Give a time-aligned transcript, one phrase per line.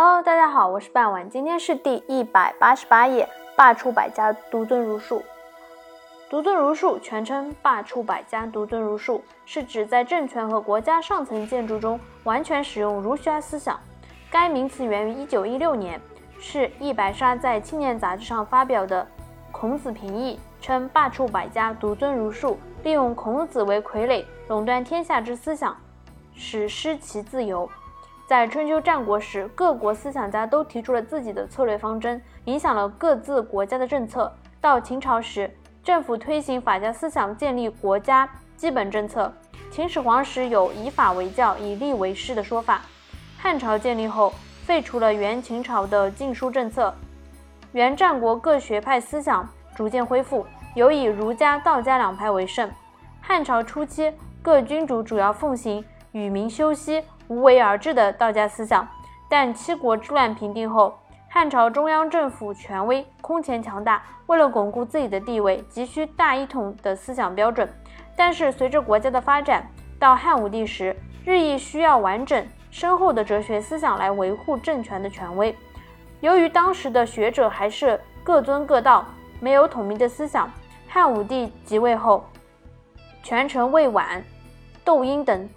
[0.00, 5.24] Hello，大家好，我是半晚，今天是第一百八十八页，罢黜百家，独尊儒术。
[6.30, 13.76] 独尊儒术全称罢黜百家，独尊儒术，是指在政权和国家上层建筑中完全使用儒学思想。
[14.30, 16.00] 该名词源于一九一六年，
[16.38, 19.02] 是易白沙在《青年》杂志上发表的
[19.50, 25.76] 《孔子评议》，称罢黜百家，独尊儒术，利用孔子为傀儡垄断天下之思想，
[26.36, 27.68] 使失其自由。
[28.28, 34.30] 在春秋战国时，各国思想家都提出了自己的策略方针，影响了各自国家的政策。
[34.60, 35.50] 到秦朝时，
[35.82, 39.32] 政府推行法家思想，建立国家基本政策。
[39.70, 42.82] 秦始皇时有以法为教，以吏为师的说法。
[43.38, 44.34] 汉朝建立后，
[44.66, 46.94] 废除了原秦朝的禁书政策。
[47.72, 52.70] 原战国各学派思想逐渐恢复，尤以儒家、道家两派为盛。
[53.22, 55.82] 汉朝初期，各君主主要奉行
[56.12, 57.02] 与民休息。
[57.28, 58.86] 无为而治的道家思想，
[59.28, 67.68] 但七国之乱平定后，汉朝中央政府权威空前强大，为了巩固自己的地位，急需大一统的思想标准。
[68.16, 75.54] 但是随着国家的发展，到汉武帝时，日益需要完整深厚的哲学思想来维护政权的权威。
[76.20, 79.04] 由于当时的学者还是各尊各道，
[79.38, 80.50] 没有统一的思想，
[80.88, 82.24] 汉武帝即位后，
[83.22, 84.22] 权臣魏绾、
[84.82, 85.48] 窦婴等。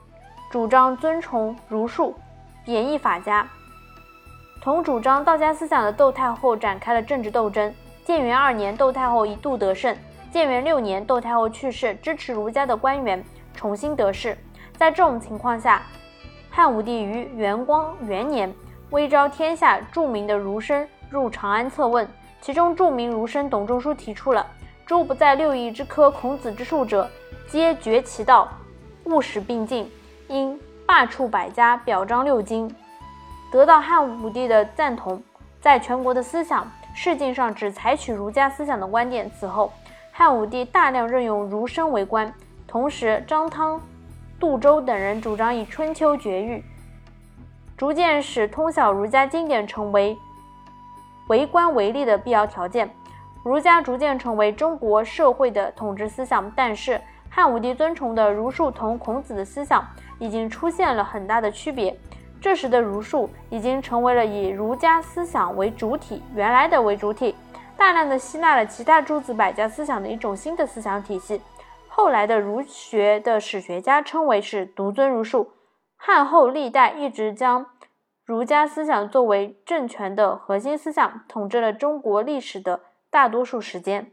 [0.52, 2.13] 主张尊崇儒术，
[2.66, 3.47] 贬义法家。
[4.61, 7.73] 同主张道家思想的窦太后展开了政治斗争。
[8.03, 9.95] 建元二年，窦太后一度得胜；
[10.29, 14.38] 建元六年，窦太后去世，支持儒家的官员重新得势。
[14.75, 15.83] 在这种情况下，
[16.49, 18.53] 汉武帝于元光元年，
[18.89, 22.05] 微召天下著名的儒生入长安测问。
[22.41, 24.45] 其中著名儒生董仲舒提出了
[24.85, 27.09] ：“诸不在六艺之科、孔子之术者，
[27.47, 28.49] 皆绝其道，
[29.05, 29.89] 务使并进。”
[30.32, 32.74] 因罢黜百家，表彰六经，
[33.52, 35.22] 得到汉武帝的赞同。
[35.60, 36.66] 在全国的思想
[36.96, 39.30] 试镜上，只采取儒家思想的观点。
[39.30, 39.72] 此后，
[40.12, 42.34] 汉武帝大量任用儒生为官，
[42.66, 43.80] 同时张汤、
[44.40, 46.64] 杜周等人主张以春秋绝育，
[47.78, 50.18] 逐渐使通晓儒家经典成为
[51.28, 52.90] 为官为吏的必要条件。
[53.44, 56.52] 儒家逐渐成为中国社会的统治思想。
[56.56, 59.84] 但是，汉武帝尊崇的儒术同孔子的思想。
[60.22, 61.97] 已经出现了很大的区别。
[62.40, 67.36] 这时的儒术已经成为了以儒家思想为主体，原来的为主体，
[67.75, 71.41] 大量的吸纳了其他诸子百家思想的一种新的思想体系。
[71.88, 75.53] 后来的儒学的史学家称为是独尊儒术。
[75.97, 77.66] 汉后历代一直将
[78.24, 84.12] 儒家思想作为政权的核心思想，统治了中国历史的大多数时间。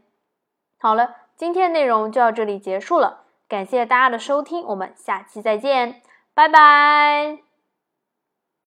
[0.79, 3.21] 好了，今天内容就到这里结束了。
[3.47, 6.01] 感谢大家的收听，我们下期再见，
[6.33, 7.48] 拜拜。